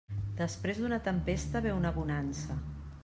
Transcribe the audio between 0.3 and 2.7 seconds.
Després d'una tempesta ve una bonança.